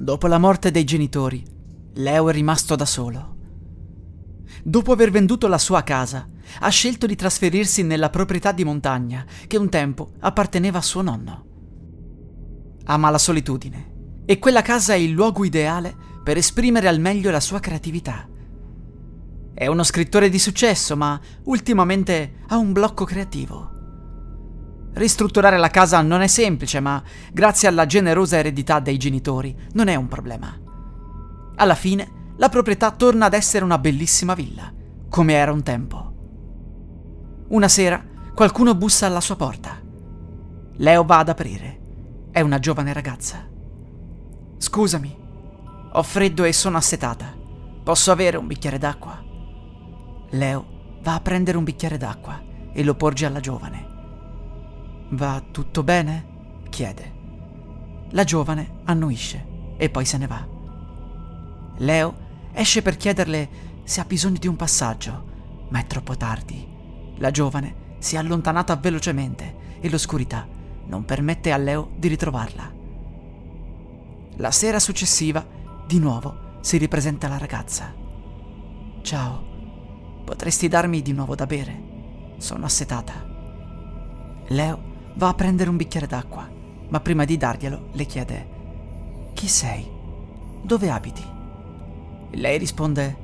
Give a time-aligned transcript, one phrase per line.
[0.00, 1.44] Dopo la morte dei genitori,
[1.96, 3.36] Leo è rimasto da solo.
[4.64, 6.26] Dopo aver venduto la sua casa,
[6.60, 11.44] ha scelto di trasferirsi nella proprietà di montagna che un tempo apparteneva a suo nonno.
[12.84, 15.94] Ama la solitudine e quella casa è il luogo ideale
[16.24, 18.26] per esprimere al meglio la sua creatività.
[19.52, 23.79] È uno scrittore di successo, ma ultimamente ha un blocco creativo.
[24.92, 29.94] Ristrutturare la casa non è semplice, ma grazie alla generosa eredità dei genitori non è
[29.94, 30.58] un problema.
[31.56, 34.72] Alla fine, la proprietà torna ad essere una bellissima villa,
[35.08, 36.14] come era un tempo.
[37.48, 38.02] Una sera,
[38.34, 39.78] qualcuno bussa alla sua porta.
[40.76, 41.78] Leo va ad aprire.
[42.30, 43.46] È una giovane ragazza.
[44.56, 45.18] Scusami,
[45.92, 47.36] ho freddo e sono assetata.
[47.82, 49.22] Posso avere un bicchiere d'acqua?
[50.30, 52.40] Leo va a prendere un bicchiere d'acqua
[52.72, 53.89] e lo porge alla giovane.
[55.10, 56.28] Va tutto bene?
[56.68, 57.18] chiede.
[58.10, 60.46] La giovane annuisce e poi se ne va.
[61.78, 62.14] Leo
[62.52, 63.48] esce per chiederle
[63.82, 65.24] se ha bisogno di un passaggio,
[65.70, 66.66] ma è troppo tardi.
[67.16, 70.46] La giovane si è allontanata velocemente e l'oscurità
[70.86, 72.72] non permette a Leo di ritrovarla.
[74.36, 75.44] La sera successiva,
[75.86, 77.92] di nuovo, si ripresenta la ragazza.
[79.02, 79.44] Ciao,
[80.24, 81.88] potresti darmi di nuovo da bere?
[82.38, 83.26] Sono assetata.
[84.48, 86.48] Leo va a prendere un bicchiere d'acqua,
[86.88, 88.48] ma prima di darglielo le chiede
[89.34, 89.88] Chi sei?
[90.62, 91.24] Dove abiti?
[92.32, 93.16] Lei risponde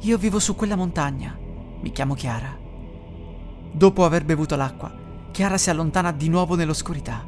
[0.00, 1.36] Io vivo su quella montagna,
[1.80, 2.56] mi chiamo Chiara.
[3.70, 4.92] Dopo aver bevuto l'acqua,
[5.30, 7.26] Chiara si allontana di nuovo nell'oscurità.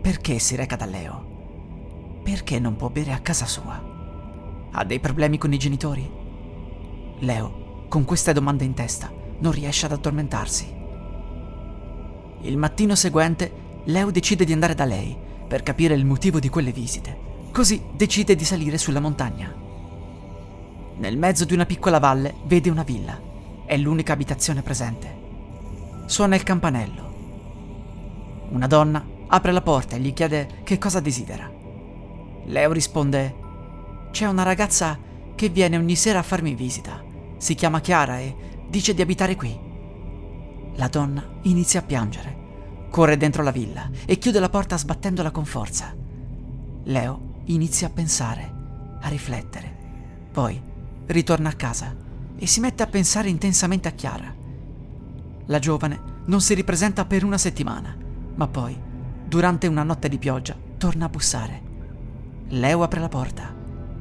[0.00, 2.20] Perché si reca da Leo?
[2.22, 3.82] Perché non può bere a casa sua?
[4.70, 6.08] Ha dei problemi con i genitori?
[7.18, 10.75] Leo, con queste domande in testa, non riesce ad addormentarsi.
[12.42, 15.16] Il mattino seguente, Leo decide di andare da lei
[15.46, 17.24] per capire il motivo di quelle visite.
[17.52, 19.54] Così decide di salire sulla montagna.
[20.98, 23.18] Nel mezzo di una piccola valle vede una villa.
[23.64, 25.24] È l'unica abitazione presente.
[26.06, 27.14] Suona il campanello.
[28.50, 31.50] Una donna apre la porta e gli chiede che cosa desidera.
[32.44, 33.34] Leo risponde:
[34.10, 34.98] C'è una ragazza
[35.34, 37.02] che viene ogni sera a farmi visita.
[37.36, 38.34] Si chiama Chiara e
[38.68, 39.65] dice di abitare qui.
[40.76, 42.44] La donna inizia a piangere.
[42.90, 45.94] Corre dentro la villa e chiude la porta sbattendola con forza.
[46.84, 48.52] Leo inizia a pensare,
[49.00, 49.74] a riflettere.
[50.30, 50.62] Poi
[51.06, 51.94] ritorna a casa
[52.36, 54.34] e si mette a pensare intensamente a Chiara.
[55.46, 57.96] La giovane non si ripresenta per una settimana,
[58.34, 58.78] ma poi,
[59.26, 61.62] durante una notte di pioggia, torna a bussare.
[62.48, 63.54] Leo apre la porta.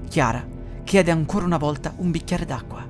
[0.10, 0.46] Chiara
[0.84, 2.86] chiede ancora una volta un bicchiere d'acqua.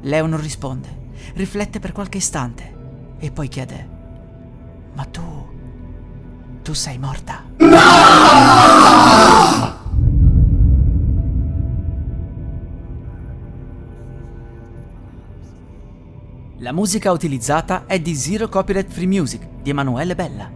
[0.00, 2.74] Leo non risponde, riflette per qualche istante
[3.18, 3.88] e poi chiede:
[4.94, 5.22] Ma tu.
[6.62, 7.44] tu sei morta?
[16.58, 20.55] La musica utilizzata è di Zero Copyright Free Music di Emanuele Bella.